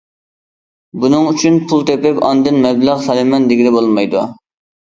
بۇنىڭ 1.03 1.27
ئۈچۈن 1.33 1.59
پۇل 1.73 1.85
تېپىپ 1.91 2.23
ئاندىن 2.31 2.57
مەبلەغ 2.67 3.07
سالىمەن 3.09 3.47
دېگىلى 3.53 3.75
بولمايدۇ. 3.77 4.29